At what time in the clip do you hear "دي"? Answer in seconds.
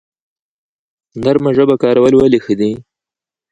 2.59-2.71